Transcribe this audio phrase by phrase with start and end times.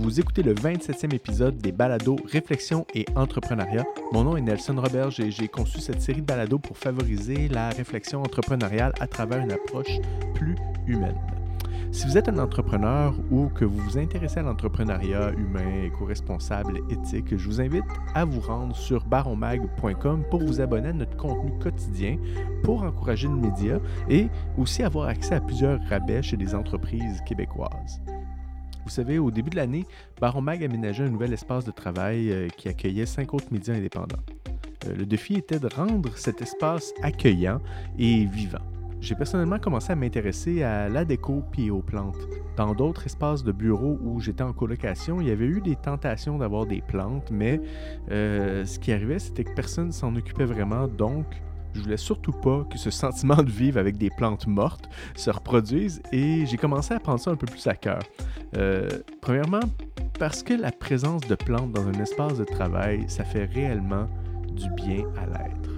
[0.00, 3.84] Vous écoutez le 27e épisode des balados Réflexion et Entrepreneuriat.
[4.12, 7.68] Mon nom est Nelson Roberge et j'ai conçu cette série de balados pour favoriser la
[7.68, 9.98] réflexion entrepreneuriale à travers une approche
[10.32, 11.18] plus humaine.
[11.92, 17.36] Si vous êtes un entrepreneur ou que vous vous intéressez à l'entrepreneuriat humain, éco-responsable, éthique,
[17.36, 22.16] je vous invite à vous rendre sur baronmag.com pour vous abonner à notre contenu quotidien,
[22.62, 23.78] pour encourager le média
[24.08, 28.00] et aussi avoir accès à plusieurs rabais chez des entreprises québécoises.
[28.90, 29.86] Vous savez, au début de l'année,
[30.20, 34.18] Baron Mag aménageait un nouvel espace de travail euh, qui accueillait cinq autres médias indépendants.
[34.84, 37.60] Euh, le défi était de rendre cet espace accueillant
[38.00, 38.58] et vivant.
[39.00, 42.18] J'ai personnellement commencé à m'intéresser à la déco et aux plantes.
[42.56, 46.36] Dans d'autres espaces de bureau où j'étais en colocation, il y avait eu des tentations
[46.38, 47.60] d'avoir des plantes, mais
[48.10, 51.26] euh, ce qui arrivait, c'était que personne ne s'en occupait vraiment, donc
[51.74, 56.02] je voulais surtout pas que ce sentiment de vivre avec des plantes mortes se reproduise
[56.12, 58.00] et j'ai commencé à prendre ça un peu plus à cœur.
[58.56, 58.88] Euh,
[59.20, 59.60] premièrement,
[60.18, 64.08] parce que la présence de plantes dans un espace de travail, ça fait réellement
[64.52, 65.70] du bien à l'être.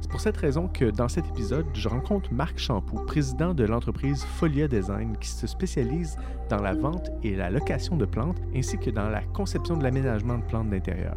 [0.00, 4.24] C'est pour cette raison que dans cet épisode, je rencontre Marc Champoux, président de l'entreprise
[4.24, 6.16] Folia Design, qui se spécialise
[6.48, 10.38] dans la vente et la location de plantes, ainsi que dans la conception de l'aménagement
[10.38, 11.16] de plantes d'intérieur.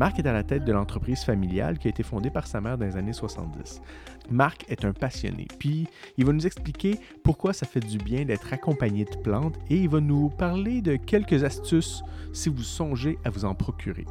[0.00, 2.78] Marc est à la tête de l'entreprise familiale qui a été fondée par sa mère
[2.78, 3.82] dans les années 70.
[4.30, 8.50] Marc est un passionné, puis il va nous expliquer pourquoi ça fait du bien d'être
[8.50, 13.28] accompagné de plantes et il va nous parler de quelques astuces si vous songez à
[13.28, 14.06] vous en procurer.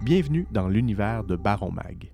[0.00, 2.10] Bienvenue dans l'univers de Baron Mag.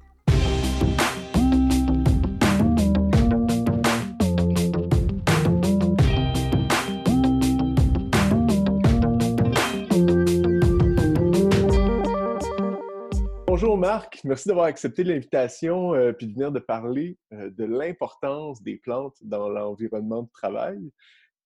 [13.60, 18.62] Bonjour Marc, merci d'avoir accepté l'invitation euh, puis de venir de parler euh, de l'importance
[18.62, 20.78] des plantes dans l'environnement de travail.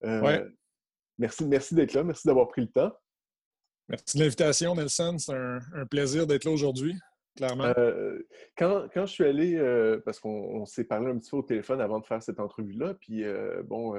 [0.03, 0.47] Euh,
[1.17, 2.91] Merci, merci d'être là, merci d'avoir pris le temps.
[3.89, 5.17] Merci de l'invitation, Nelson.
[5.17, 6.93] C'est un, plaisir d'être là aujourd'hui,
[7.35, 7.73] clairement.
[7.79, 8.19] Euh,
[8.55, 11.99] quand, quand, je suis allé, parce qu'on s'est parlé un petit peu au téléphone avant
[11.99, 13.23] de faire cette entrevue-là, puis
[13.63, 13.95] bon,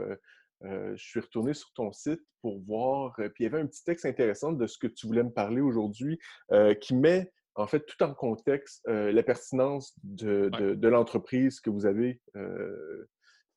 [0.63, 4.07] je suis retourné sur ton site pour voir, puis il y avait un petit texte
[4.07, 6.17] intéressant de ce que tu voulais me parler aujourd'hui
[6.81, 10.51] qui met en fait, tout en contexte, euh, la pertinence de,
[10.89, 13.07] l'entreprise que vous avez euh,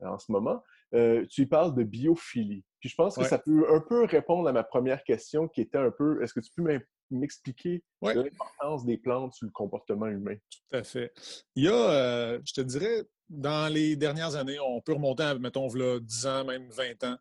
[0.03, 0.63] en ce moment.
[0.93, 2.63] Euh, tu y parles de biophilie.
[2.79, 5.79] Puis je pense que ça peut un peu répondre à ma première question qui était
[5.79, 10.35] un peu, est-ce que tu peux m'expliquer l'importance des plantes sur le comportement humain?
[10.35, 11.11] Tout à fait.
[11.55, 15.67] Il y a, je te dirais, dans les dernières années, on peut remonter à, mettons,
[15.67, 17.17] 10 ans, même 20 ans,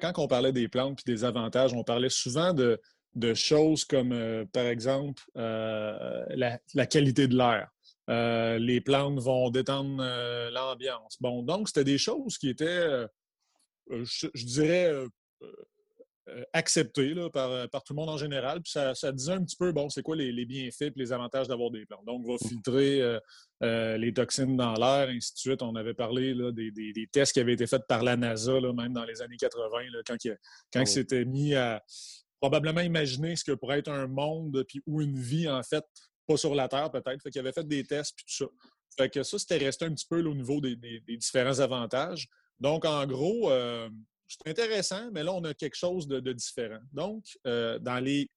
[0.00, 2.80] quand on parlait des plantes puis des avantages, on parlait souvent de
[3.14, 7.68] de choses comme, euh, par exemple, euh, la, qualité de l'air.
[8.10, 10.02] Euh, les plantes vont détendre
[10.50, 11.16] l'ambiance.
[11.20, 13.06] Bon, donc, c'était des choses qui étaient,
[13.90, 14.92] je, dirais,
[16.52, 18.60] acceptées par, par, tout le monde en général.
[18.60, 21.70] Puis ça, disait un petit peu, bon, c'est quoi les, bienfaits et les avantages d'avoir
[21.70, 22.04] des plantes.
[22.04, 23.18] Donc, on va filtrer
[23.62, 25.62] les toxines dans l'air, ainsi de suite.
[25.62, 29.22] On avait parlé des, tests qui avaient été faits par la NASA, même dans les
[29.22, 30.16] années 80, quand,
[30.70, 30.84] quand oh.
[30.84, 31.82] c'était mis à,
[32.44, 35.82] probablement imaginer ce que pourrait être un monde puis, ou une vie, en fait,
[36.26, 37.22] pas sur la Terre peut-être.
[37.22, 38.50] Fait qu'il avait fait des tests puis tout ça.
[38.98, 40.76] Fait que ça, c'était resté un petit peu au niveau des,
[41.16, 42.28] différents avantages.
[42.60, 43.88] Donc, en gros, euh,
[44.28, 46.80] c'est intéressant, mais là, on a quelque chose de, différent.
[46.92, 48.30] Donc, euh, dans les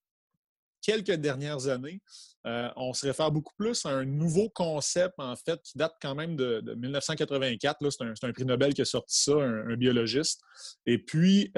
[0.82, 2.00] quelques dernières années,
[2.46, 6.16] euh, on se réfère beaucoup plus à un nouveau concept, en fait, qui date quand
[6.16, 7.90] même de, 1984.
[7.90, 10.40] C'est un, prix Nobel qui a sorti ça, un, biologiste.
[10.86, 11.52] Et puis,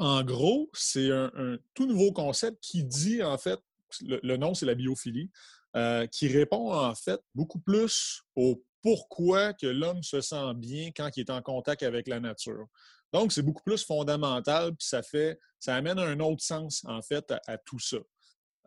[0.00, 3.60] en gros, c'est un, tout nouveau concept qui dit, en fait,
[4.00, 5.30] le, nom, c'est la biophilie,
[5.76, 11.14] euh, qui répond, en fait, beaucoup plus au pourquoi que l'homme se sent bien quand
[11.16, 12.66] il est en contact avec la nature.
[13.12, 17.30] Donc, c'est beaucoup plus fondamental, puis ça fait, ça amène un autre sens, en fait,
[17.46, 17.98] à, tout ça.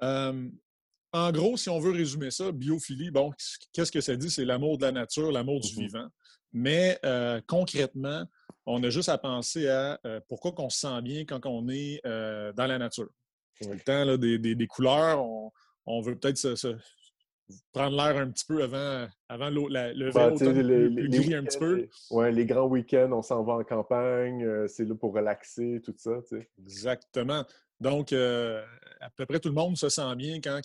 [0.03, 0.47] Euh,
[1.13, 3.31] en gros, si on veut résumer ça, biophilie, bon,
[3.71, 4.29] qu'est-ce que ça dit?
[4.29, 6.07] C'est l'amour de la nature, l'amour du mmh vivant.
[6.51, 8.23] Mais euh, concrètement,
[8.65, 12.01] on a juste à penser à euh, pourquoi on se sent bien quand on est
[12.05, 13.09] euh, dans la nature.
[13.61, 15.23] le temps là, des, couleurs,
[15.85, 16.75] on, veut peut-être se,
[17.73, 21.87] prendre l'air un petit peu avant, avant le le gris un petit peu.
[22.09, 25.93] Ouais, les grands week-ends, on s'en va en campagne, euh, c'est là pour relaxer, tout
[25.97, 26.19] ça.
[26.57, 27.43] Exactement.
[27.81, 30.61] Donc, à peu près tout le monde se sent bien quand,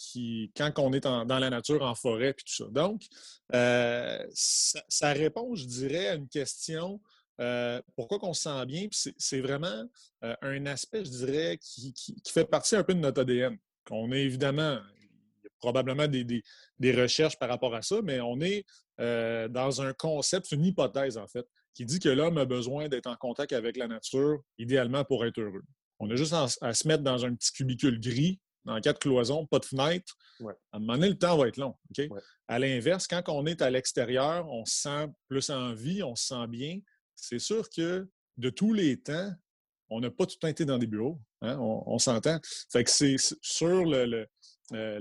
[0.56, 2.70] quand on est dans la nature, en forêt, puis tout ça.
[2.70, 3.02] Donc,
[3.50, 7.00] ça, ça, répond, je dirais, à une question
[7.40, 8.88] euh, pourquoi qu'on se sent bien?
[8.90, 9.84] C'est vraiment
[10.24, 11.94] euh, un aspect, je dirais, qui,
[12.26, 13.56] fait partie un peu de notre ADN.
[13.90, 16.42] On est évidemment, il y a probablement des,
[16.92, 18.64] recherches par rapport à ça, mais on est
[19.00, 23.06] euh, dans un concept, une hypothèse en fait, qui dit que l'homme a besoin d'être
[23.06, 25.62] en contact avec la nature, idéalement pour être heureux.
[26.00, 29.58] On a juste à, se mettre dans un petit cubicule gris, dans quatre cloisons, pas
[29.58, 30.14] de fenêtre.
[30.72, 31.74] À un moment donné, le temps va être long.
[32.46, 36.26] À l'inverse, quand on est à l'extérieur, on se sent plus en vie, on se
[36.26, 36.78] sent bien.
[37.20, 39.32] C'est sûr que de tous les temps,
[39.90, 41.18] on n'a pas tout le temps été dans des bureaux.
[41.40, 42.40] Hein, on, s'entend.
[42.70, 44.26] Fait que c'est sur le,
[44.72, 44.98] euh,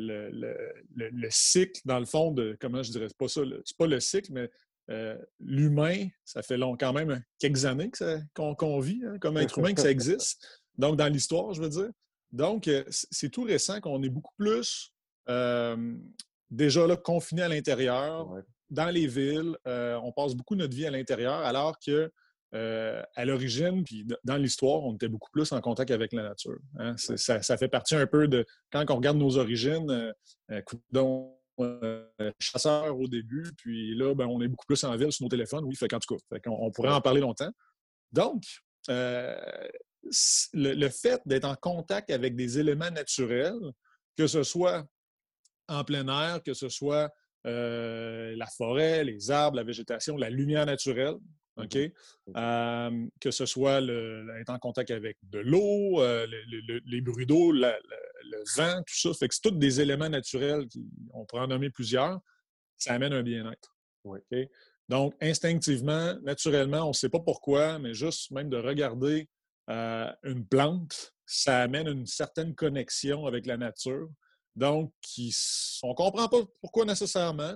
[0.96, 4.00] le, cycle, dans le fond, de comment je dirais, c'est pas ça, c'est pas le
[4.00, 4.50] cycle, mais
[4.90, 7.92] euh, l'humain, ça fait long, quand même quelques années
[8.34, 10.46] qu'on vit hein, comme être humain, que ça existe.
[10.78, 11.90] Donc, dans l'histoire, je veux dire.
[12.32, 14.94] Donc, euh, c'est tout récent qu'on est beaucoup plus
[16.50, 18.34] déjà là, confiné à l'intérieur,
[18.70, 19.58] dans les villes.
[19.66, 22.12] on passe beaucoup notre vie à l'intérieur, alors que
[22.56, 26.58] euh, à l'origine, puis dans l'histoire, on était beaucoup plus en contact avec la nature.
[26.80, 26.96] Hein.
[26.98, 28.46] Ça, fait partie un peu de.
[28.72, 30.14] Quand on regarde nos origines,
[30.52, 30.62] euh,
[31.60, 35.30] euh, chasseurs au début, puis là, ben, on est beaucoup plus en ville sur nos
[35.30, 35.66] téléphones.
[35.66, 37.52] Oui, fait qu'en tout cas, on, pourrait en parler longtemps.
[38.14, 38.44] Donc,
[38.88, 43.60] le, fait d'être en contact avec des éléments naturels,
[44.18, 44.86] que ce soit
[45.68, 47.12] en plein air, que ce soit
[47.48, 51.16] la forêt, les arbres, la végétation, la lumière naturelle,
[51.58, 51.78] OK?
[52.36, 56.28] Euh, que ce soit le, être en contact avec de l'eau, euh,
[56.86, 57.74] les bruits d'eau, le,
[58.56, 59.14] vent, tout ça.
[59.14, 62.20] Fait que c'est tous des éléments naturels, qui, on pourrait en nommer plusieurs,
[62.78, 63.76] ça amène un bien-être.
[64.88, 69.28] Donc, instinctivement, naturellement, on ne sait pas pourquoi, mais juste même de regarder
[69.70, 74.10] euh, une plante, ça amène une certaine connexion avec la nature.
[74.58, 74.92] Donc,
[75.84, 77.54] on ne comprend pas pourquoi nécessairement.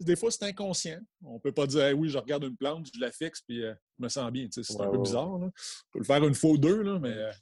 [0.00, 1.00] des fois, c'est inconscient.
[1.24, 3.72] On ne peut pas dire oui, je regarde une plante, je la fixe, puis euh,
[3.98, 4.46] je me sens bien.
[4.50, 5.30] C'est un peu bizarre.
[5.30, 5.50] On
[5.92, 7.32] peut le faire une fois ou deux, là, mais euh,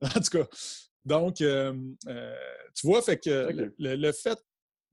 [0.00, 0.46] en tout cas.
[1.04, 1.74] Donc, euh,
[2.74, 4.38] tu vois, fait que le, fait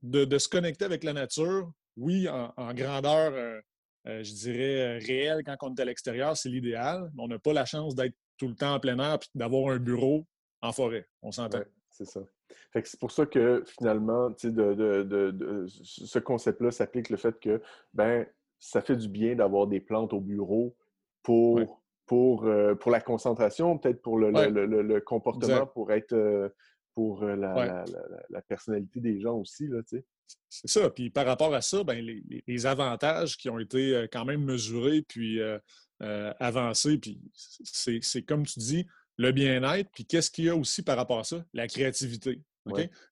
[0.02, 3.62] de, se connecter avec la nature, oui, en, grandeur,
[4.06, 7.10] je dirais, réelle quand on est à l'extérieur, c'est l'idéal.
[7.18, 9.80] On n'a pas la chance d'être tout le temps en plein air et d'avoir un
[9.80, 10.28] bureau
[10.62, 11.08] en forêt.
[11.22, 11.64] On s'entend.
[11.94, 12.22] C'est ça.
[12.74, 17.62] C'est pour ça que finalement, de, ce concept-là s'applique le fait que
[17.94, 18.25] ben,
[18.60, 20.75] ça fait du bien d'avoir des plantes au bureau
[21.22, 26.50] pour, pour, euh, pour la concentration, peut-être pour le, comportement, pour être euh,
[26.95, 29.69] pour euh, la, personnalité des gens aussi.
[30.50, 30.90] C'est ça.
[30.90, 32.04] Puis par rapport à ça, ben,
[32.48, 35.40] les, avantages qui ont été quand même mesurés puis
[36.00, 38.88] avancés, puis c'est comme tu dis,
[39.18, 41.44] le bien-être, puis qu'est-ce qu'il y a aussi par rapport à ça?
[41.54, 42.42] La créativité.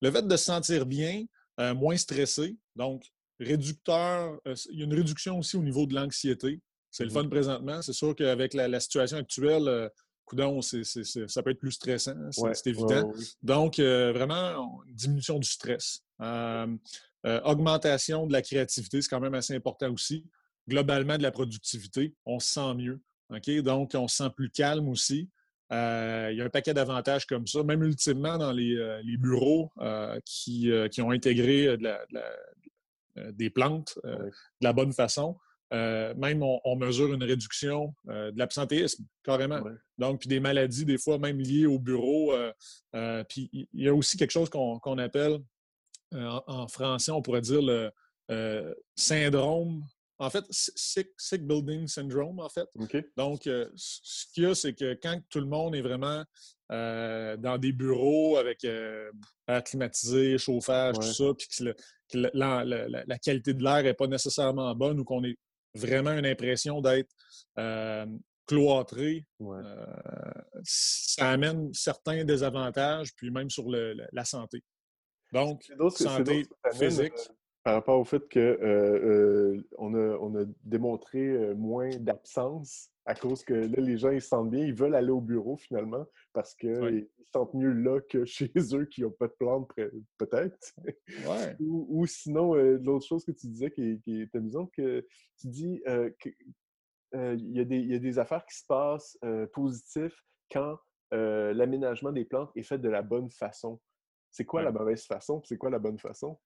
[0.01, 1.25] Le fait de se sentir bien,
[1.59, 3.03] euh, moins stressé, donc
[3.39, 6.61] réducteur, euh, il y a une réduction aussi au niveau de l'anxiété.
[6.89, 7.13] C'est le mm-hmm.
[7.13, 7.81] fun présentement.
[7.81, 9.89] C'est sûr qu'avec la, situation actuelle, euh,
[10.25, 13.11] coudon, ça peut être plus stressant, c'est évident.
[13.41, 16.03] Donc, vraiment, une diminution du stress.
[17.23, 20.25] augmentation de la créativité, c'est quand même assez important aussi.
[20.69, 23.01] Globalement, de la productivité, on se sent mieux.
[23.61, 25.29] Donc, on se sent plus calme aussi.
[25.71, 29.71] Euh, il y a un paquet d'avantages comme ça, même ultimement dans les, euh, bureaux
[29.79, 31.77] euh, qui, ont intégré
[33.15, 34.31] des plantes de
[34.61, 35.37] la bonne façon.
[35.71, 39.61] même on, mesure une réduction de l'absentéisme, carrément.
[39.97, 42.33] Donc, puis des maladies, des fois même liées au bureau.
[43.29, 45.39] puis il y a aussi quelque chose qu'on appelle,
[46.13, 49.83] en, français, on pourrait dire le syndrome
[50.21, 52.67] en fait, sick, building syndrome, en fait.
[53.17, 56.23] Donc, euh, ce qu'il y a, c'est que quand tout le monde est vraiment
[56.71, 59.11] euh, dans des bureaux avec euh,
[59.47, 61.73] air climatisé, chauffage, tout ça, puis que,
[62.33, 65.37] la, qualité de l'air n'est pas nécessairement bonne ou qu'on ait
[65.73, 67.09] vraiment une impression d'être
[68.45, 69.25] cloîtré,
[70.63, 74.63] ça amène certains désavantages, puis même sur la santé.
[75.33, 75.63] Donc,
[75.95, 77.13] santé physique
[77.63, 79.53] par rapport au fait qu'on euh,
[79.83, 84.21] euh, a, on a démontré euh, moins d'absence à cause que là, les gens, ils
[84.21, 87.99] se sentent bien, ils veulent aller au bureau finalement parce qu'ils se sentent mieux là
[88.01, 89.71] que chez eux qui n'ont pas de plantes,
[90.17, 90.73] peut-être.
[91.27, 91.55] Ouais.
[91.59, 95.05] ou, sinon, l'autre chose que tu disais qui, qui est amusante, que
[95.39, 95.81] tu dis
[96.19, 96.35] qu'il
[97.15, 99.17] y, y, a des affaires qui se passent
[99.51, 100.15] positives
[100.51, 100.77] quand
[101.11, 103.79] l'aménagement des plantes est fait de la bonne façon.
[104.29, 105.41] C'est quoi la mauvaise façon?
[105.43, 106.37] C'est quoi la bonne façon?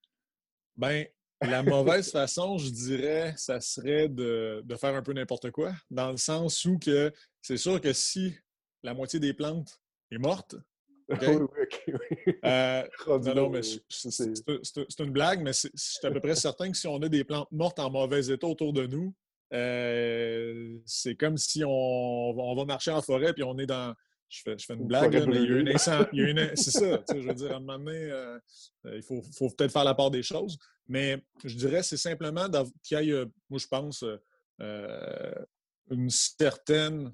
[0.78, 1.06] Ben,
[1.42, 6.18] la mauvaise façon, je dirais, ça serait de, faire un peu n'importe quoi, dans le
[6.18, 8.36] sens où que c'est sûr que si
[8.84, 9.80] la moitié des plantes
[10.12, 10.56] est morte,
[11.10, 11.40] c'est
[15.00, 17.52] une blague, mais je suis à peu près certain que si on a des plantes
[17.52, 19.14] mortes en mauvais état autour de nous,
[19.54, 23.94] euh, c'est comme si on, on, va marcher en forêt puis on est dans,
[24.36, 25.54] je fais, une blague, mais il y
[26.24, 28.40] a une C'est ça, je veux dire, à un moment donné, euh,
[28.86, 30.58] il faut, peut-être faire la part des choses.
[30.88, 32.48] Mais je dirais, c'est simplement
[32.84, 34.06] qu'il y ait, euh, moi, je pense,
[34.62, 35.46] euh,
[35.90, 37.14] une certaine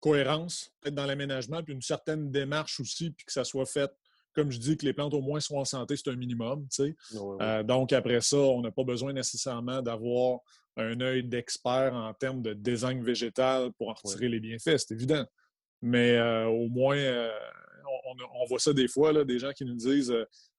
[0.00, 3.90] cohérence, peut-être dans l'aménagement, puis une certaine démarche aussi, puis que ça soit fait,
[4.34, 6.68] comme je dis, que les plantes au moins soient en santé, c'est un minimum.
[7.14, 10.40] Euh, donc, après ça, on n'a pas besoin nécessairement d'avoir
[10.76, 15.24] un œil d'expert en termes de design végétal pour en retirer les bienfaits, c'est évident.
[15.82, 17.30] Mais euh, au moins, euh,
[18.34, 20.14] on, voit ça des fois, là, des gens qui nous disent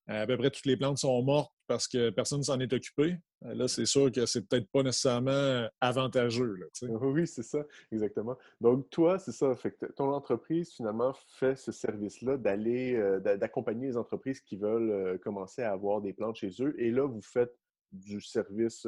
[0.06, 3.18] à peu près toutes les plantes sont mortes parce que personne ne s'en est occupé.
[3.44, 6.58] Euh, là, c'est sûr que c'est peut-être pas nécessairement euh, avantageux.
[6.82, 8.36] oui, c'est ça, exactement.
[8.60, 9.54] Donc, toi, c'est ça.
[9.54, 15.62] Fait ton entreprise, finalement, fait ce service-là d'aller, euh, d'accompagner les entreprises qui veulent commencer
[15.62, 16.74] à avoir des plantes chez eux.
[16.80, 17.54] Et là, vous faites
[17.92, 18.86] du service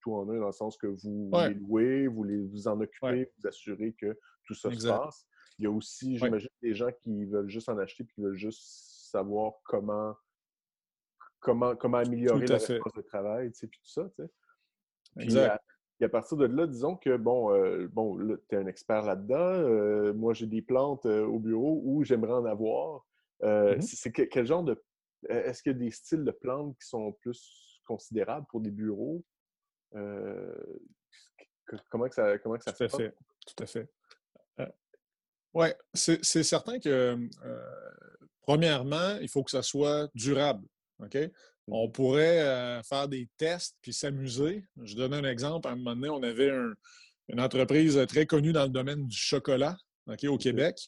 [0.00, 3.30] tout, en un, dans le sens que vous les louez, vous les, vous en occupez,
[3.38, 5.26] vous assurez que tout ça se passe.
[5.58, 8.36] Il y a aussi, j'imagine, des gens qui veulent juste en acheter et qui veulent
[8.36, 10.14] juste savoir comment
[11.40, 14.30] comment, comment améliorer la réponse de travail, tu sais, puis tout ça, tu sais.
[15.16, 15.60] Puis À,
[16.00, 19.36] et à partir de là, disons que, bon, euh, bon tu es un expert là-dedans.
[19.36, 23.06] Euh, moi, j'ai des plantes euh, au bureau où j'aimerais en avoir.
[23.42, 23.80] Mm-hmm.
[23.80, 24.82] C'est quel genre de...
[25.28, 29.24] Est-ce qu'il y a des styles de plantes qui sont plus considérables pour des bureaux?
[31.90, 33.14] comment, que ça, comment que ça Tout à fait.
[33.46, 33.88] Tout à fait.
[35.56, 37.16] Oui, c'est certain que,
[38.42, 40.66] premièrement, il faut que ça soit durable.
[41.02, 41.14] OK?
[41.14, 41.72] Mmh.
[41.72, 44.64] On pourrait euh, faire des tests puis s'amuser.
[44.82, 45.68] Je donne un exemple.
[45.68, 46.52] À un moment donné, on avait
[47.28, 50.78] une entreprise très connue dans le domaine du chocolat OK, au Québec.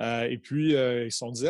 [0.00, 1.46] Euh, et puis, euh, ils se sont dit,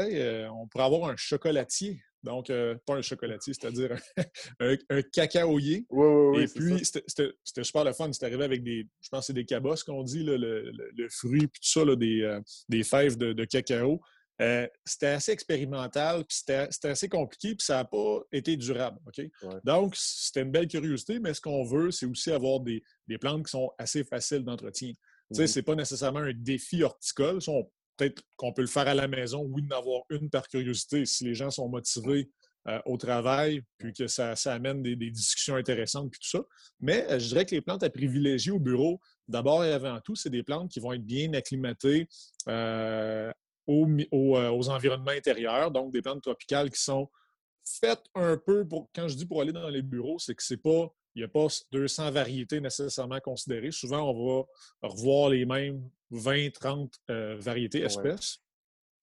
[0.53, 2.01] on pourrait avoir un chocolatier.
[2.23, 3.97] Donc, pas un chocolatier, c'est-à-dire
[4.61, 5.87] un, cacaoyer.
[5.91, 6.43] Oui, oui, oui.
[6.43, 7.33] Et puis, c'était
[7.63, 8.13] super le fun.
[8.13, 10.73] C'était arrivé avec des, je pense, c'est des cabosses qu'on dit, le,
[11.11, 14.01] fruit, puis tout ça, des, des, fèves de cacao.
[14.43, 18.99] Euh, c'était assez expérimental, puis c'était assez compliqué, puis ça n'a pas été durable.
[19.65, 22.83] Donc, c'était une belle curiosité, mais ce qu'on veut, c'est aussi avoir des,
[23.19, 24.93] plantes qui sont assez faciles d'entretien.
[25.33, 27.41] Ce n'est pas nécessairement un défi horticole.
[27.97, 31.25] Peut-être qu'on peut le faire à la maison, oui, d'en avoir une par curiosité, si
[31.25, 32.31] les gens sont motivés
[32.69, 36.45] euh, au travail, puis que ça, amène des, discussions intéressantes, puis tout ça.
[36.81, 40.17] Mais euh, je dirais que les plantes à privilégier au bureau, d'abord et avant tout,
[40.17, 42.09] c'est des plantes qui vont être bien acclimatées
[42.49, 43.33] euh,
[43.69, 47.09] aux, environnements intérieurs, donc des plantes tropicales qui sont
[47.65, 50.57] faites un peu pour, quand je dis pour aller dans les bureaux, c'est que c'est
[50.57, 53.71] pas, il n'y a pas 200 variétés nécessairement considérées.
[53.71, 58.39] Souvent, on va revoir les mêmes 20, 30 euh, variétés, espèces.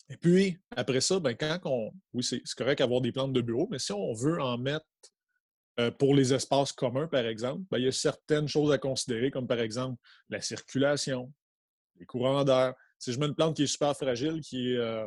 [0.10, 1.92] Et puis, après ça, ben, quand on.
[2.14, 4.86] Oui, c'est correct d'avoir des plantes de bureau, mais si on veut en mettre
[5.80, 9.32] euh, pour les espaces communs, par exemple, ben, il y a certaines choses à considérer,
[9.32, 11.32] comme par exemple la circulation,
[12.00, 15.06] les courants d'air, si je mets une plante qui est super fragile, qui, euh,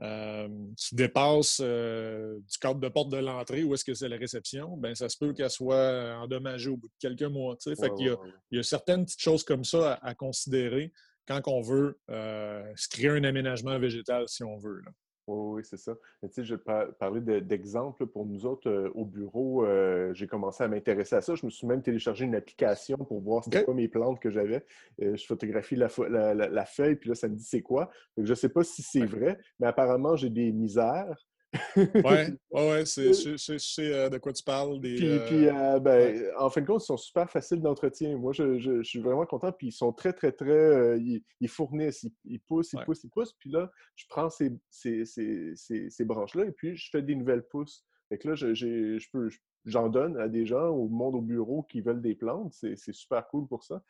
[0.00, 0.48] euh,
[0.92, 4.94] dépasse euh, du cadre de porte de l'entrée où est-ce que c'est la réception, ben
[4.94, 7.56] ça se peut qu'elle soit endommagée au bout de quelques mois.
[7.60, 8.16] fait il,
[8.52, 10.92] y a, certaines petites choses comme ça à, considérer
[11.26, 14.82] quand on veut se créer un aménagement végétal, si on veut.
[15.28, 15.94] Oui, c'est ça.
[16.22, 16.62] tu sais, je vais
[16.98, 19.64] parler d'exemples pour nous autres euh, au bureau.
[19.64, 21.36] Euh, j'ai commencé à m'intéresser à ça.
[21.36, 24.66] Je me suis même téléchargé une application pour voir c'était quoi mes plantes que j'avais.
[25.00, 27.90] Euh, je photographie la, feuille, puis là, ça me dit c'est quoi.
[28.16, 31.31] je ne sais pas si c'est vrai, mais apparemment, j'ai des misères oui,
[31.76, 34.80] ouais, ouais, c'est, je, sais euh, de quoi tu parles.
[34.80, 38.16] Des, puis, puis euh, ben, en fin de compte, ils sont super faciles d'entretien.
[38.16, 39.52] Moi, je, je, suis vraiment content.
[39.52, 40.50] Puis ils sont très, très, très.
[40.50, 43.34] Euh, ils, fournissent, ils, poussent, ils poussent, ils poussent.
[43.34, 47.44] Puis là, je prends ces, ces, ces, ces branches-là et puis je fais des nouvelles
[47.44, 47.84] pousses.
[48.08, 49.28] Fait que là, je, je peux,
[49.64, 52.52] j'en donne à des gens au monde au bureau qui veulent des plantes.
[52.52, 53.82] C'est super cool pour ça.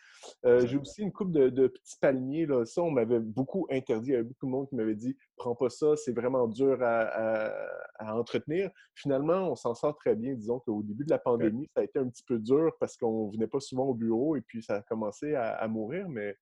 [0.44, 2.46] Euh, j'ai aussi une coupe de, petits palmiers.
[2.46, 2.64] Là.
[2.64, 4.10] Ça, on m'avait beaucoup interdit.
[4.10, 6.78] Il y avait beaucoup de monde qui m'avait dit Prends pas ça, c'est vraiment dur
[6.82, 7.52] à,
[8.00, 8.70] entretenir.
[8.94, 10.34] Finalement, on s'en sort très bien.
[10.34, 13.30] Disons qu'au début de la pandémie, ça a été un petit peu dur parce qu'on
[13.30, 16.08] venait pas souvent au bureau et puis ça a commencé à, mourir.
[16.08, 16.36] Mais,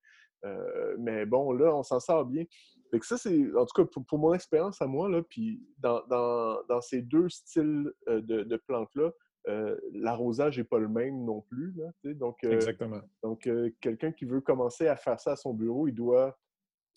[0.45, 2.45] euh, mais bon, là, on s'en sort bien.
[2.91, 7.03] Fait ça, c'est, en tout cas, pour, mon expérience à moi, là, puis dans, ces
[7.03, 9.11] deux styles euh, de, plantes-là,
[9.49, 11.73] euh, l'arrosage n'est pas le même non plus.
[11.77, 13.01] Là, donc, euh, Exactement.
[13.23, 13.49] Donc,
[13.81, 16.37] quelqu'un qui veut commencer à faire ça à son bureau, il doit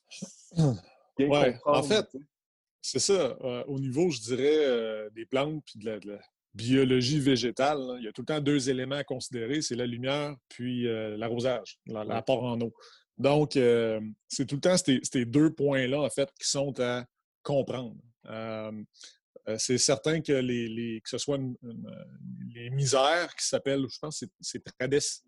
[1.18, 2.08] bien ouais, En fait,
[2.82, 3.38] c'est ça.
[3.68, 6.20] au niveau, je dirais, des plantes puis de la,
[6.56, 10.36] biologie végétale, il y a tout le temps deux éléments à considérer, c'est la lumière
[10.50, 10.84] puis
[11.18, 12.72] l'arrosage, l'apport en eau.
[13.18, 17.06] Donc, euh, c'est tout le temps ces, deux points-là, en fait, qui sont à
[17.44, 18.02] comprendre.
[18.28, 18.72] Euh,
[19.58, 21.38] c'est certain que, les, que ce soit
[22.54, 24.64] les misères qui s'appellent, je pense que c'est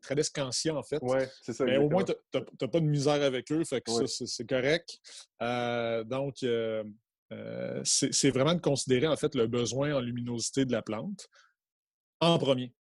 [0.01, 0.99] Tradescantia, en fait.
[1.01, 1.65] Oui, c'est ça.
[1.65, 4.99] Mais au moins, tu n'as pas de misère avec eux, fait que ça, c'est correct.
[6.05, 6.37] donc,
[7.83, 11.27] c'est vraiment de considérer, en fait, le besoin en luminosité de la plante
[12.21, 12.73] en premier.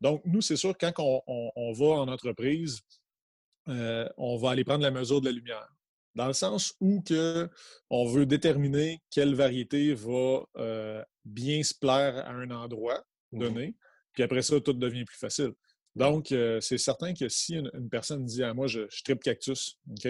[0.00, 2.80] Donc, nous, c'est sûr, quand on va en entreprise,
[3.68, 5.68] euh, on va aller prendre la mesure de la lumière.
[6.14, 7.48] dans le sens où que
[7.88, 13.02] on veut déterminer quelle variété va euh, bien se plaire à un endroit
[13.32, 13.74] mmh donné,
[14.12, 15.52] puis après ça, tout devient plus facile.
[15.94, 19.78] Donc, euh, c'est certain que si une, personne dit à moi, je, je tripe cactus,
[19.90, 20.08] OK?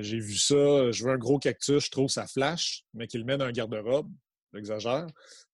[0.00, 3.40] J'ai vu ça, je veux un gros cactus, je trouve ça flash, mais qu'il dans
[3.40, 4.08] un garde-robe,
[4.52, 5.06] j'exagère,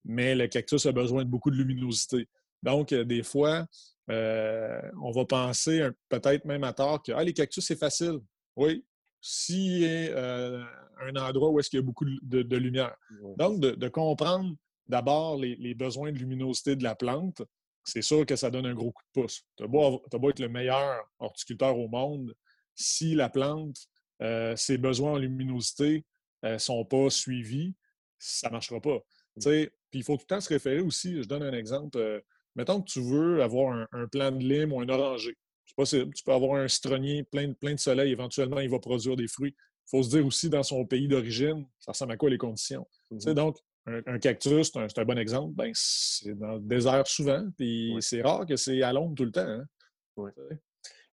[0.04, 2.28] mais le cactus a besoin de beaucoup de luminosité.
[2.62, 3.66] Donc, des fois,
[4.08, 8.18] on va penser, peut-être même à tort, que ah, les cactus, c'est facile.
[8.56, 8.84] Oui,
[9.20, 10.66] s'il y a
[11.00, 12.94] un endroit où est-ce qu'il y a beaucoup de, lumière.
[13.36, 14.54] Donc, de, comprendre
[14.86, 17.42] d'abord les, besoins de luminosité de la plante,
[17.84, 19.42] c'est sûr que ça donne un gros coup de pouce.
[19.56, 22.34] Tu as, beau, être le meilleur horticulteur au monde,
[22.74, 23.76] si la plante,
[24.22, 26.04] euh, ses besoins en luminosité
[26.42, 27.74] ne euh, sont pas suivis,
[28.18, 28.98] ça ne marchera pas.
[29.40, 32.22] Puis il faut tout le temps se référer aussi, je donne un exemple.
[32.54, 35.36] Mettons que tu veux avoir un, un plant de lime ou un oranger.
[35.66, 36.14] C'est possible.
[36.14, 39.54] Tu peux avoir un citronnier plein, plein de soleil, éventuellement, il va produire des fruits.
[39.86, 42.86] Il faut se dire aussi dans son pays d'origine, ça ressemble à quoi les conditions?
[43.10, 47.96] Mm Donc, un, cactus, c'est un, bon exemple, ben, c'est dans le désert souvent, puis
[48.00, 49.40] c'est rare que c'est à l'ombre tout le temps.
[49.40, 49.64] Hein.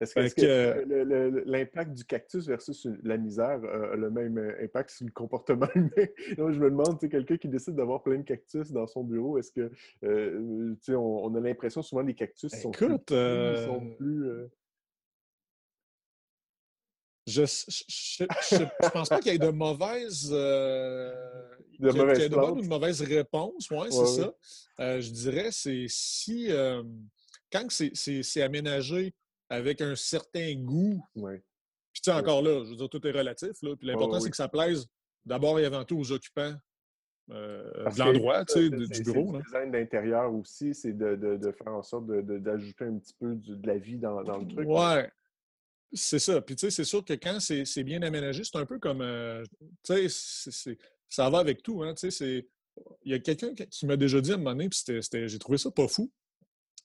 [0.00, 5.12] Est-ce que, l'impact du cactus versus la misère a le même euh, impact sur le
[5.12, 5.90] comportement humain?
[6.38, 9.70] je me demande, quelqu'un qui décide d'avoir plein de cactus dans son bureau, est-ce que,
[10.04, 14.48] euh, on, on, a l'impression souvent les cactus sont plus, euh, sont plus
[17.26, 20.30] je ne pense pas qu'il y ait de mauvaises.
[20.30, 24.34] de mauvaises de mauvaise réponse, oui, c'est ça.
[24.78, 26.50] je dirais, c'est si.
[27.52, 29.14] quand c'est aménagé
[29.50, 31.04] avec un certain goût.
[31.14, 33.62] Puis, tu sais, encore là, je veux dire, tout est relatif.
[33.62, 33.76] Là.
[33.76, 34.86] Puis l'important, c'est que ça plaise
[35.26, 36.54] d'abord et avant tout aux occupants
[37.30, 39.32] euh, de l'endroit, tu sais, du bureau.
[39.32, 43.66] Le design d'intérieur aussi, c'est de, de, faire en sorte d'ajouter un petit peu de
[43.66, 44.68] la vie dans, dans le truc.
[44.68, 45.10] Ouais.
[45.92, 46.40] C'est ça.
[46.40, 49.02] Puis, tu sais, c'est sûr que quand c'est bien aménagé, c'est un peu comme.
[49.02, 49.42] Euh,
[49.82, 50.76] tu sais,
[51.08, 51.82] ça va avec tout.
[51.82, 52.48] Hein, tu sais, c'est.
[53.02, 55.58] Il y a quelqu'un qui m'a déjà dit à un moment donné, puis j'ai trouvé
[55.58, 56.10] ça pas fou.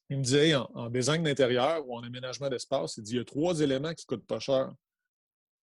[0.09, 3.25] Il me disait en, design d'intérieur ou en aménagement d'espace, il dit il y a
[3.25, 4.71] trois éléments qui ne coûtent pas cher.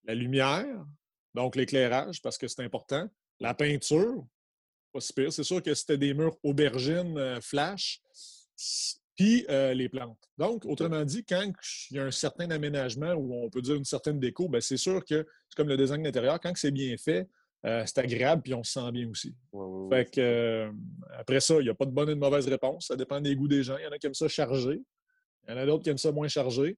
[0.03, 0.85] La lumière,
[1.33, 3.09] donc l'éclairage, parce que c'est important.
[3.39, 4.25] La peinture,
[4.93, 5.33] pas si pire.
[5.33, 8.01] C'est sûr que c'était des murs aubergines euh, flash.
[9.15, 10.29] Puis euh, les plantes.
[10.37, 11.51] Donc, autrement dit, quand
[11.91, 14.77] il y a un certain aménagement ou on peut dire une certaine déco, ben, c'est
[14.77, 17.27] sûr que c'est comme le design d'intérieur, quand c'est bien fait,
[17.65, 19.33] euh, c'est agréable puis on se sent bien aussi.
[19.89, 20.71] fait que, euh,
[21.17, 22.87] après ça, il n'y a pas de bonne et de mauvaise réponse.
[22.87, 23.77] Ça dépend des goûts des gens.
[23.77, 24.81] Il y en a qui aiment ça chargé.
[25.47, 26.77] Il y en a d'autres qui aiment ça moins chargé.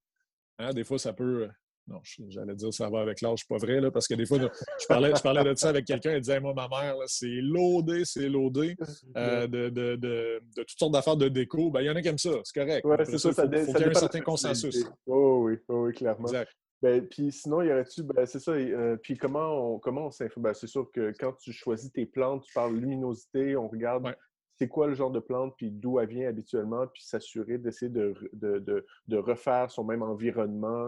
[0.58, 1.44] Hein, des fois, ça peut.
[1.44, 1.48] Euh,
[1.88, 4.86] non, j'allais dire ça va avec l'âge, pas vrai, là, parce que des fois, je
[4.88, 8.28] parlais, je parlais de ça avec quelqu'un, elle disait Moi, ma mère, c'est loadé, c'est
[8.28, 8.74] loadé
[9.14, 11.70] de, de, de, toutes sortes d'affaires de déco.
[11.70, 12.84] Ben, il y en a qui aiment ça, c'est correct.
[12.84, 14.84] Ouais, c'est ça, il faut, qu'il y ait un certain consensus.
[15.06, 16.26] oui, oui, clairement.
[16.26, 16.50] Exact.
[16.82, 20.10] Ben, puis sinon, il y aurait-tu, ben, c'est ça, euh, puis comment on, comment on
[20.10, 20.44] s'informe?
[20.44, 24.14] Ben, c'est sûr que quand tu choisis tes plantes, tu parles luminosité, on regarde
[24.58, 28.14] c'est quoi le genre de plante, puis d'où elle vient habituellement, puis s'assurer d'essayer de,
[28.32, 30.86] de, de, refaire son même environnement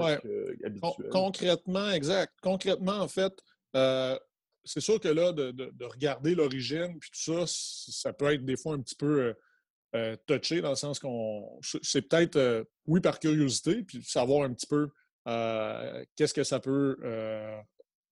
[0.64, 1.11] habituel.
[1.11, 2.33] concrètement, exact.
[2.42, 3.33] Concrètement, en fait,
[3.77, 4.18] euh,
[4.64, 8.74] c'est sûr que là, de, regarder l'origine, puis tout ça, ça peut être des fois
[8.74, 9.35] un petit peu
[9.94, 11.61] euh, touché, dans le sens qu'on.
[11.83, 14.88] C'est peut-être, oui, par curiosité, puis savoir un petit peu
[15.28, 17.60] euh, qu'est-ce que ça peut euh,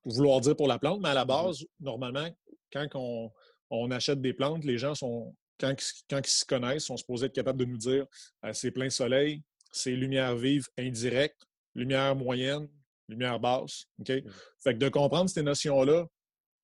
[0.04, 1.00] vouloir dire pour la plante?
[1.00, 2.28] Mais à la mmh base, normalement,
[2.72, 3.32] quand
[3.70, 5.74] on, achète des plantes, les gens sont, quand,
[6.10, 8.06] quand ils se connaissent, sont supposés être capables de nous dire
[8.44, 11.40] euh, c'est plein soleil, c'est lumière vive indirecte,
[11.74, 12.68] lumière moyenne,
[13.08, 13.86] lumière basse.
[14.00, 14.10] OK?
[14.10, 14.30] Mmh.
[14.62, 16.06] Fait que de comprendre ces notions-là,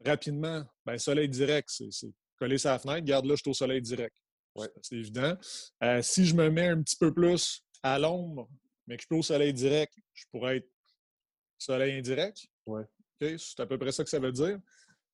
[0.04, 4.14] rapidement, ben, soleil direct, c'est coller sa fenêtre, garde là, je suis au soleil direct.
[4.82, 5.34] C'est évident.
[6.02, 8.48] si je me mets un petit peu plus à l'ombre,
[8.86, 10.68] mais que je peux au soleil direct, je pourrais être
[11.58, 12.46] soleil indirect.
[12.66, 12.84] Ouais.
[13.20, 14.58] C'est à peu près ça que ça veut dire.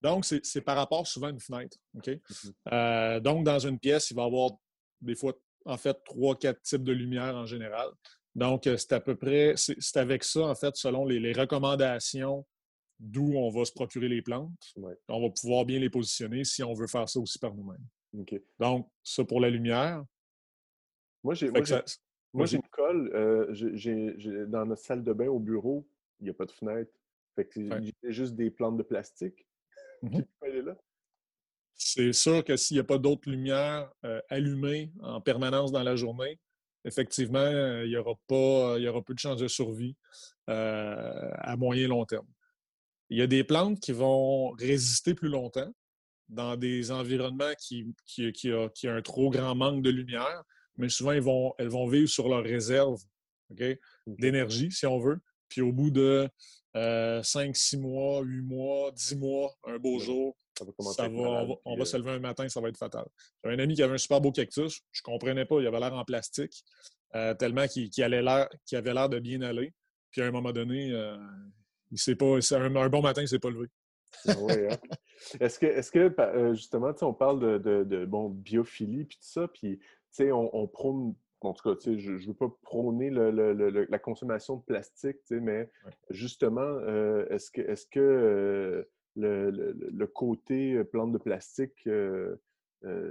[0.00, 1.76] Donc, c'est par rapport souvent à une fenêtre.
[1.94, 2.52] Mm-hmm.
[2.72, 4.52] Euh, donc, dans une pièce, il va y avoir
[5.00, 7.88] des fois, en fait, trois, quatre types de lumière en général.
[8.34, 12.46] Donc, euh, c'est à peu près, c'est avec ça, en fait, selon les, recommandations
[13.00, 14.74] d'où on va se procurer les plantes.
[15.08, 17.84] On va pouvoir bien les positionner si on veut faire ça aussi par nous-mêmes.
[18.58, 20.04] Donc, ça pour la lumière.
[21.22, 21.50] Moi, j'ai
[22.34, 25.86] moi, j'ai Euh, dans notre salle de bain au bureau,
[26.20, 26.90] il n'y a pas de fenêtre.
[27.34, 29.46] Fait que j'ai juste des plantes de plastique
[30.02, 30.20] mmh
[31.74, 35.96] C'est sûr que s'il n'y a pas d'autres lumières euh, allumées en permanence dans la
[35.96, 36.38] journée,
[36.84, 39.96] effectivement, euh, il y aura pas, il y aura peu de chances de survie
[40.46, 42.26] à moyen et long terme.
[43.10, 45.70] Il y a des plantes qui vont résister plus longtemps
[46.28, 50.42] dans des environnements qui, qui, qui, a, qui a un trop grand manque de lumière
[50.78, 53.00] mais souvent, vont, elles vont vivre sur leur réserve
[54.06, 55.18] d'énergie, si on veut.
[55.48, 56.28] puis au bout de
[56.74, 61.96] 5, 6 mois, 8 mois, 10 mois, un beau jour, ça va, on va, se
[61.96, 63.06] lever un matin, ça va être fatal.
[63.42, 65.80] J'avais un ami qui avait un super beau cactus, je ne comprenais pas, il avait
[65.80, 66.64] l'air en plastique,
[67.38, 69.72] tellement qu'il avait l'air de bien aller.
[70.10, 70.92] Puis à un moment donné,
[71.90, 73.68] il sait pas, un, un, bon matin, il ne s'est pas levé.
[74.26, 74.76] Ah hein.
[75.40, 79.80] Est-ce que, est que, euh, justement, on parle de, bon, biophilie puis tout ça, puis
[80.20, 85.18] on, on prône, en tout cas, je ne veux pas prôner la consommation de plastique,
[85.30, 85.70] mais
[86.10, 87.50] justement, euh, est-ce
[87.86, 88.84] que, euh,
[89.16, 91.88] le, côté plante de plastique,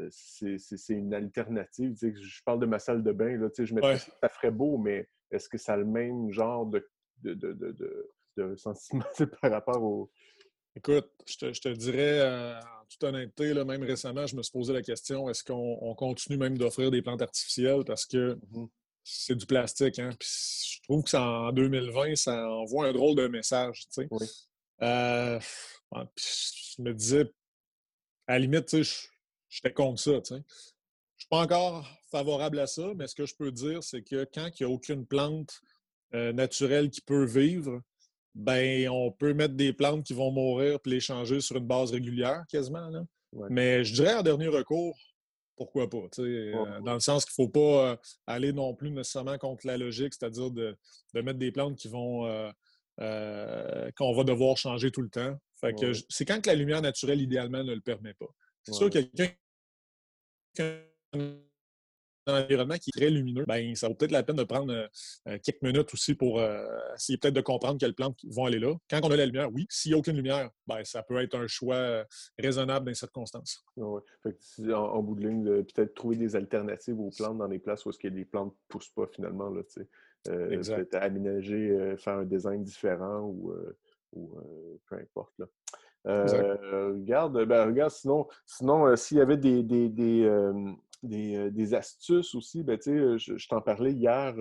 [0.10, 1.96] c'est une alternative?
[2.02, 3.98] Je parle de ma salle de bain, là, je me ouais.
[3.98, 6.86] ça ferait beau, mais est-ce que ça a le même genre de,
[7.24, 7.36] de,
[8.38, 9.04] de sentiment
[9.42, 10.10] par rapport au
[10.78, 14.74] Écoute, je te, dirais euh, en toute honnêteté, là, même récemment, je me suis posé
[14.74, 17.84] la question est-ce qu'on continue même d'offrir des plantes artificielles?
[17.84, 18.70] Parce que mm-hmm.
[19.04, 19.98] c'est du plastique.
[19.98, 20.12] Hein?
[20.22, 23.88] je trouve que en 2020, ça envoie un drôle de message.
[24.84, 25.40] Euh,
[25.92, 27.26] je me disais,
[28.28, 28.70] à la limite,
[29.50, 30.12] j'étais contre ça.
[30.12, 30.42] Je ne
[31.18, 34.48] suis pas encore favorable à ça, mais ce que je peux dire, c'est que quand
[34.60, 35.60] il n'y a aucune plante
[36.14, 37.82] euh, naturelle qui peut vivre,
[38.38, 41.92] ben on peut mettre des plantes qui vont mourir puis les changer sur une base
[41.92, 42.90] régulière quasiment.
[43.50, 44.96] Mais je dirais en dernier recours,
[45.56, 46.08] pourquoi pas?
[46.20, 47.96] Euh, dans le sens qu'il ne faut pas euh,
[48.28, 50.78] aller non plus nécessairement contre la logique, c'est-à-dire de,
[51.16, 52.28] mettre des plantes qui vont
[53.00, 55.36] euh, qu'on va devoir changer tout le temps.
[55.60, 58.28] Fait que c'est quand que la lumière naturelle, idéalement, ne le permet pas.
[58.62, 59.34] C'est sûr que quelqu'un
[61.14, 61.38] un
[62.34, 64.88] environnement qui est très lumineux, ben, ça vaut peut-être la peine de prendre euh,
[65.28, 68.74] euh, quelques minutes aussi pour euh, essayer peut-être de comprendre quelles plantes vont aller là.
[68.90, 69.66] Quand on a la lumière, oui.
[69.70, 72.04] S'il n'y a aucune lumière, ben, ça peut être un choix
[72.38, 73.64] raisonnable dans les circonstances.
[73.76, 74.02] Oui.
[74.74, 78.26] en, bout de ligne, peut-être trouver des alternatives aux plantes dans des places où les
[78.26, 79.50] plantes ne poussent pas finalement.
[79.50, 79.62] Là,
[80.24, 83.54] peut-être aménager, faire un design différent ou,
[84.90, 85.34] peu importe.
[85.40, 85.46] Là.
[86.06, 90.28] regarde, ben, regarde, sinon, sinon s'il y avait des, des, des,
[91.74, 92.64] astuces aussi.
[92.64, 94.36] Ben, je, je t'en parlais hier.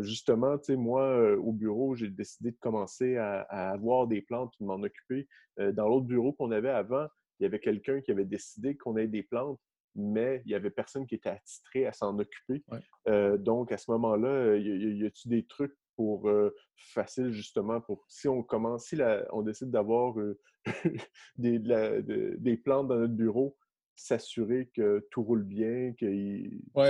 [0.00, 5.28] justement, moi, au bureau, j'ai décidé de commencer à, avoir des plantes de m'en occuper.
[5.58, 7.06] dans l'autre bureau qu'on avait avant,
[7.40, 9.58] il y avait quelqu'un qui avait décidé qu'on ait des plantes,
[9.94, 12.62] mais il n'y avait personne qui était attitré à s'en occuper.
[13.38, 16.30] donc, à ce moment-là, y, a-tu des trucs pour
[16.76, 18.96] facile justement pour si on commence, si
[19.30, 20.14] on décide d'avoir
[21.36, 23.56] des, des plantes dans notre bureau,
[23.96, 26.60] s'assurer que tout roule bien, qu'il...
[26.74, 26.88] Oui.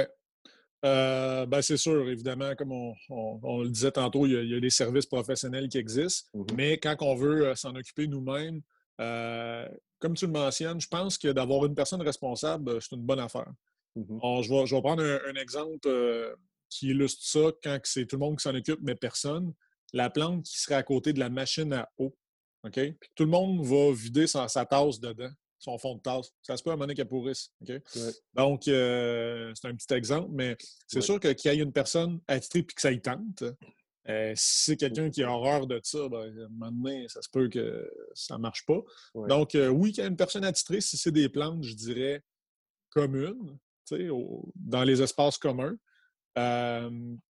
[0.85, 5.07] Euh, ben c'est sûr, évidemment, comme on, le disait tantôt, il y, a, des services
[5.07, 8.61] professionnels qui existent, mmh mais quand on veut euh, s'en occuper nous-mêmes,
[9.01, 9.69] euh,
[10.01, 13.53] comme tu le mentionnes, je pense que d'avoir une personne responsable, c'est une bonne affaire.
[13.95, 15.89] Mmh je, vais, je, vais, prendre un, exemple
[16.69, 19.53] qui illustre ça quand c'est tout le monde qui s'en occupe, mais personne.
[19.93, 22.17] La plante qui serait à côté de la machine à eau.
[22.65, 22.81] OK?
[23.17, 26.33] tout le monde va vider sa tasse dedans son fond de tasse.
[26.43, 27.53] Ça se peut à un moment qu'elle pourrisse.
[28.35, 30.57] Donc, euh, c'est un petit exemple, mais
[30.89, 33.45] c'est sûr que qu'il y ait une personne attitrée et que ça y tente,
[34.09, 37.23] euh, si c'est quelqu'un qui a horreur de ça, ben, à un moment donné, ça
[37.23, 38.81] se peut que ça ne marche pas.
[39.29, 42.23] Donc, euh, oui, qu'il y ait une personne attitrée, si c'est des plantes, je dirais,
[42.91, 43.57] communes,
[44.57, 45.77] dans les espaces communs.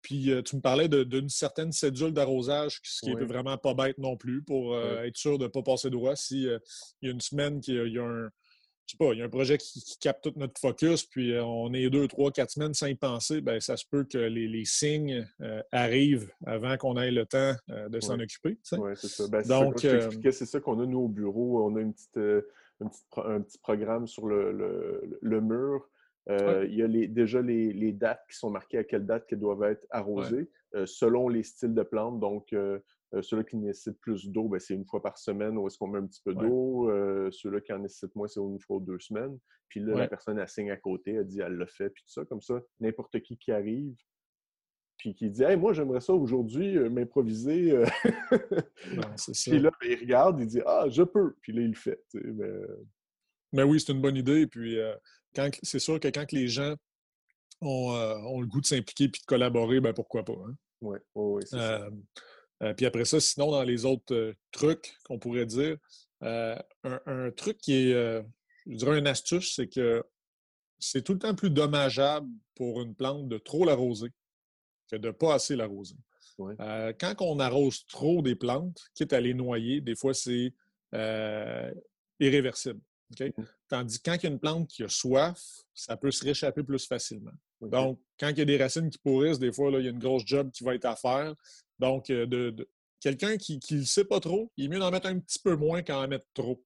[0.06, 4.16] Puis tu me parlais d'une certaine cédule d'arrosage, ce qui n'est vraiment pas bête non
[4.16, 6.16] plus, pour être sûr de ne pas passer droit.
[6.16, 6.62] S'il
[7.02, 8.30] y a une semaine qu'il y, a un.
[9.00, 12.08] pas, il y a un projet qui, capte tout notre focus, puis on est deux,
[12.08, 15.28] trois, quatre semaines sans y penser, bien, ça se peut que les, signes
[15.72, 18.60] arrivent avant qu'on ait le temps de s'en occuper.
[18.74, 19.28] Oui, c'est ça.
[19.28, 21.66] Ben, Donc, c'est ça qu'on a, nous, au bureau.
[21.66, 22.20] On a une petite,
[23.18, 25.90] un, petit, programme sur le mur
[26.30, 29.64] euh, il y a déjà les, dates qui sont marquées à quelle date qu'elles doivent
[29.64, 32.20] être arrosées, euh, selon les styles de plantes.
[32.20, 32.80] Donc, euh,
[33.22, 36.00] ceux-là qui nécessitent plus d'eau, ben, c'est une fois par semaine où est-ce qu'on met
[36.00, 36.90] un petit peu d'eau.
[37.32, 39.38] ceux-là qui en nécessitent moins, c'est une fois ou deux semaines.
[39.70, 42.26] Puis là, la personne assigne à côté, elle dit elle le fait, puis tout ça.
[42.26, 43.96] Comme ça, n'importe qui qui arrive,
[44.98, 47.84] puis qui dit Hey, moi, j'aimerais ça aujourd'hui m'improviser.
[48.32, 51.36] puis là, ben, il regarde, il dit Ah, je peux.
[51.42, 52.04] Puis là, il le fait.
[52.16, 52.52] Mais...
[53.54, 53.64] mais...
[53.64, 54.46] oui, c'est une bonne idée.
[54.48, 54.78] Puis
[55.64, 56.76] c'est sûr que quand les gens
[57.64, 60.34] euh, ont, le goût de s'impliquer et de collaborer, ben pourquoi pas.
[60.34, 60.56] Hein?
[60.82, 61.82] Oui, oui, c'est ça.
[61.84, 61.90] Euh,
[62.64, 65.78] euh, puis après ça, sinon, dans les autres trucs qu'on pourrait dire,
[66.22, 68.24] un, truc qui est,
[68.66, 70.04] je dirais, une astuce, c'est que
[70.80, 74.10] c'est tout le temps plus dommageable pour une plante de trop l'arroser
[74.90, 75.96] que de ne pas assez l'arroser.
[76.38, 80.54] quand on arrose trop des plantes, quitte à les noyer, des fois, c'est
[82.20, 82.82] irréversible.
[83.20, 83.30] Mmh.
[83.68, 85.40] Tandis que quand il y a une plante qui a soif,
[85.74, 87.32] ça peut se réchapper plus facilement.
[87.62, 89.92] Donc, quand il y a des racines qui pourrissent, des fois, là, il y a
[89.92, 91.36] une grosse job qui va être à faire.
[91.80, 92.68] Donc, euh, de,
[93.00, 95.56] quelqu'un qui ne le sait pas trop, il est mieux d'en mettre un petit peu
[95.56, 96.64] moins qu'en mettre trop.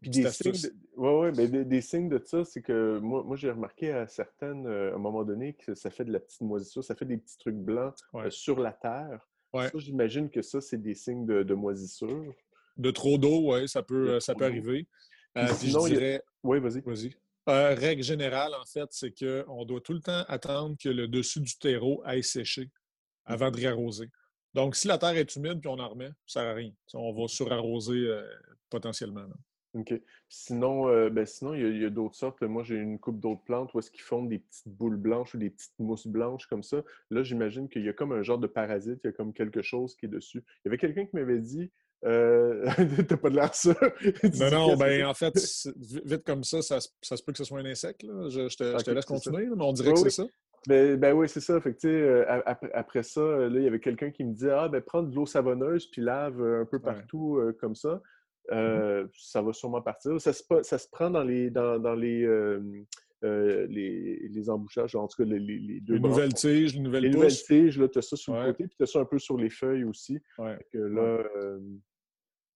[0.00, 3.36] Puis des signes, de, ouais, ouais, ben des, signes de ça, c'est que moi, moi
[3.36, 6.40] j'ai remarqué à certaines, euh, à un moment donné, que ça fait de la petite
[6.40, 9.28] moisissure, ça fait des petits trucs blancs euh, sur la terre.
[9.74, 12.34] j'imagine que ça, c'est des signes de, moisissure.
[12.78, 14.88] De trop d'eau, oui, ça peut, ça peut arriver.
[15.36, 16.22] Euh, sinon, je dirais...
[16.42, 16.80] Oui, vas-y.
[16.80, 17.14] Vas-y.
[17.46, 21.56] règle générale, en fait, c'est qu'on doit tout le temps attendre que le dessus du
[21.58, 22.70] terreau aille sécher
[23.24, 24.08] avant de réarroser.
[24.54, 26.72] Donc, si la terre est humide puis on en remet, ça ne sert à rien.
[26.94, 28.08] On va surarroser
[28.68, 29.26] potentiellement.
[29.74, 29.94] OK.
[30.28, 32.42] Sinon, euh, ben sinon, il y a, d'autres sortes.
[32.42, 35.38] Moi, j'ai une coupe d'autres plantes où est-ce qu'ils font des petites boules blanches ou
[35.38, 36.82] des petites mousses blanches comme ça.
[37.10, 39.62] Là, j'imagine qu'il y a comme un genre de parasite, il y a comme quelque
[39.62, 40.38] chose qui est dessus.
[40.38, 41.70] Il y avait quelqu'un qui m'avait dit
[42.04, 42.66] euh...
[43.08, 43.74] T'as pas de l'air ça.
[44.40, 45.34] non, non, ben en fait,
[46.04, 48.02] vite comme ça, ça, se peut que ce soit un insecte.
[48.02, 50.24] Je, te, laisse continuer, mais on dirait que c'est ça.
[50.66, 51.58] Ben, ben, oui, c'est ça.
[51.60, 54.68] Fait que, euh, après, après, ça, là, il y avait quelqu'un qui me disait Ah,
[54.68, 58.00] ben prends de l'eau savonneuse puis lave un peu partout euh, comme ça.
[58.50, 60.20] Mmh euh, ça va sûrement partir.
[60.20, 62.58] Ça se, ça se prend dans les, dans, dans les, euh,
[63.68, 65.94] les, les, embouchages, en tout cas les, les deux.
[65.94, 68.66] Les nouvelles tiges, les nouvelles Les nouvelles tiges, là, tu as ça sur le côté,
[68.66, 70.18] puis tu as ça un peu sur les feuilles aussi.
[70.72, 71.22] Que là,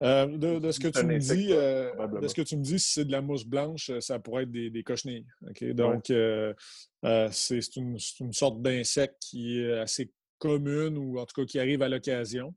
[0.03, 0.27] euh,
[0.59, 3.13] de, ce que tu me dis, de ce que tu me dis, si c'est de
[3.13, 5.27] la mousse blanche, ça pourrait être des, des cochenilles.
[5.75, 6.07] Donc,
[7.31, 11.83] c'est une, une, sorte d'insecte qui est assez commune ou en tout cas qui arrive
[11.83, 12.55] à l'occasion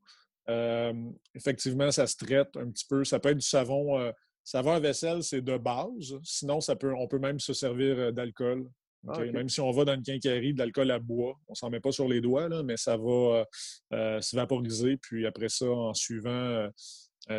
[1.36, 3.04] effectivement, ça se traite un petit peu.
[3.04, 4.00] Ça peut être du savon.
[4.00, 4.12] Euh,
[4.43, 6.17] savon à vaisselle, c'est de base.
[6.23, 8.69] Sinon, ça peut, on peut même se servir euh, d'alcool.
[9.10, 11.69] Ah, même si on va dans une quincaillerie, de l'alcool à bois, on ne s'en
[11.69, 13.45] met pas sur les doigts, là, mais ça va
[13.93, 14.97] euh, se vaporiser.
[14.97, 16.67] Puis après ça, en suivant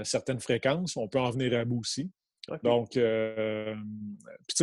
[0.05, 2.11] certaines fréquences, on peut en venir à bout aussi.
[2.63, 3.01] Donc, tu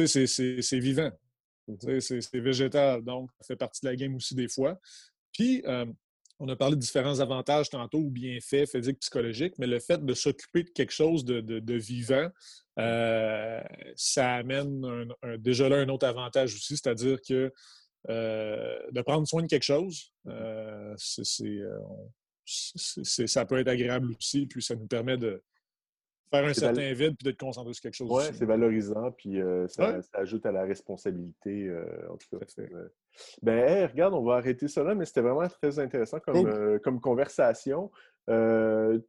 [0.07, 1.11] sais, c'est vivant.
[1.99, 3.03] C'est végétal.
[3.03, 4.79] Donc, ça fait partie de la game aussi des fois.
[5.33, 5.63] Puis,
[6.39, 10.13] on a parlé de différents avantages tantôt ou bienfaits physiques, psychologiques, mais le fait de
[10.13, 12.29] s'occuper de quelque chose de, vivant,
[12.77, 13.61] euh,
[13.95, 15.07] ça amène
[15.37, 17.53] déjà là un autre avantage aussi, c'est-à-dire que
[18.09, 20.93] euh, de prendre soin de quelque chose, euh,
[22.45, 25.41] ça peut être agréable aussi, puis ça nous permet de,
[26.31, 28.09] faire un certain vide puis d'être concentré sur quelque chose.
[28.11, 31.71] Oui, c'est valorisant, puis ça, ajoute à la responsabilité,
[32.09, 32.45] en tout cas.
[33.41, 37.91] Ben, regarde, on va arrêter là, mais c'était vraiment très intéressant comme, comme conversation.
[38.27, 38.99] Euh,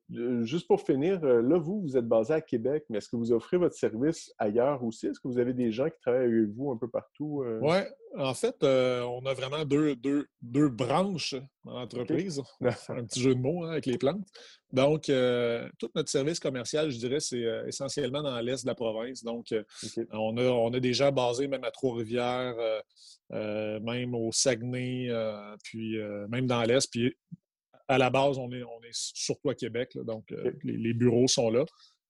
[0.43, 3.33] juste pour finir, euh, là, vous, vous êtes basé à Québec, mais est-ce que vous
[3.33, 5.07] offrez votre service ailleurs aussi?
[5.07, 7.43] Est-ce que vous avez des gens qui travaillent avec vous un peu partout?
[7.43, 7.59] Euh?
[7.63, 7.79] Oui,
[8.19, 12.43] en fait, on a vraiment deux, deux, deux branches dans l'entreprise.
[12.61, 14.27] un petit jeu de mots hein, avec les plantes.
[14.73, 19.25] Donc, tout notre service commercial, je dirais, c'est essentiellement dans l'est de la province.
[19.25, 19.55] Donc,
[20.13, 22.55] on, a, on a des gens basés même à Trois-Rivières,
[23.31, 25.09] même au Saguenay,
[25.63, 25.97] puis
[26.29, 26.91] même dans l'est.
[26.91, 27.17] Puis
[27.89, 31.51] à la base, on est, on est surtout à Québec, donc euh, les, bureaux sont
[31.51, 31.65] là.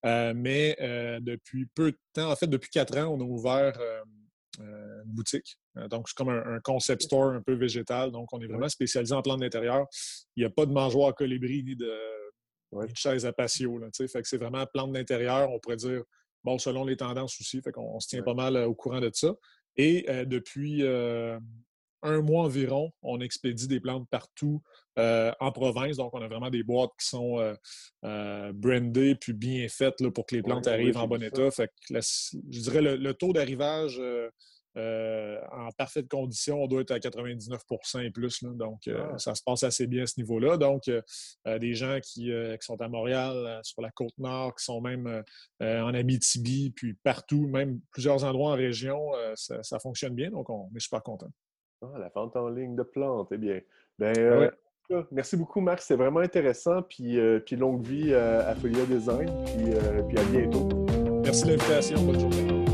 [0.05, 3.79] Euh, mais euh, depuis peu de temps, en fait, depuis quatre ans, on a ouvert
[4.59, 5.59] une boutique.
[5.89, 8.11] donc, c'est comme un, concept store un peu végétal.
[8.11, 9.85] Donc, on est vraiment spécialisé en plantes d'intérieur.
[10.35, 11.91] Il n'y a pas de mangeoire à colibri ni de,
[12.95, 13.79] chaise à patio.
[13.95, 16.01] fait que c'est vraiment plantes d'intérieur, on pourrait dire,
[16.43, 17.61] bon, selon les tendances aussi.
[17.61, 19.35] Fait qu'on se tient pas mal au courant de ça.
[19.75, 20.83] Et depuis
[22.07, 24.61] un mois environ, on expédie des plantes partout
[24.97, 25.97] euh, en province.
[25.97, 27.53] Donc, on a vraiment des boîtes qui sont euh,
[28.05, 31.51] euh, brandées puis bien faites là, pour que les plantes arrivent en bon état.
[31.51, 34.01] Fait je dirais le, le taux d'arrivage
[34.75, 38.43] en parfaite condition, on doit être à 99% et plus.
[38.43, 39.17] donc, ah.
[39.17, 40.57] ça se passe assez bien à ce niveau-là.
[40.57, 40.83] Donc,
[41.45, 45.23] des gens qui, sont à Montréal, sur la côte nord, qui sont même
[45.61, 50.29] en Abitibi, puis partout, même plusieurs endroits en région, ça, ça, fonctionne bien.
[50.29, 51.31] Donc, on est super content.
[51.81, 53.59] Ah, la vente en ligne de plantes, eh bien.
[53.99, 55.81] Ben, ah euh, merci beaucoup, Marc.
[55.81, 56.81] C'est vraiment intéressant.
[56.81, 59.29] Puis, euh, puis longue vie à, Folia Design.
[59.45, 60.67] Puis, euh, puis à bientôt.
[61.23, 62.01] Merci de l'invitation.
[62.03, 62.66] Bonne journée.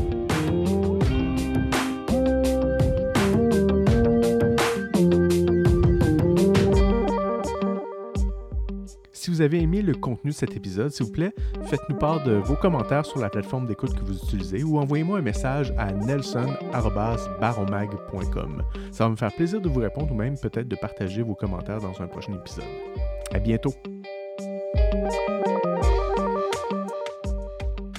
[9.34, 12.54] Vous avez aimé le contenu de cet épisode, s'il vous plaît, faites-nous part de vos
[12.54, 18.62] commentaires sur la plateforme d'écoute que vous utilisez ou envoyez-moi un message à nelson.baromag.com.
[18.92, 21.80] Ça va me faire plaisir de vous répondre ou même peut-être de partager vos commentaires
[21.80, 22.62] dans un prochain épisode.
[23.32, 23.74] À bientôt!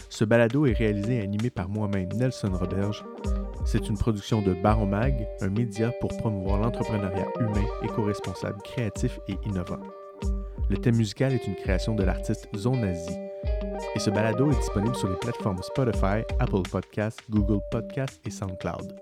[0.07, 3.03] Ce balado est réalisé et animé par moi-même, Nelson Roberge.
[3.65, 9.35] C'est une production de Baron Mag, un média pour promouvoir l'entrepreneuriat humain, éco-responsable, créatif et
[9.45, 9.81] innovant.
[10.69, 13.17] Le thème musical est une création de l'artiste Zonazi.
[13.95, 18.99] Et ce balado est disponible sur les plateformes Spotify, Apple Podcasts, Google Podcasts et SoundCloud.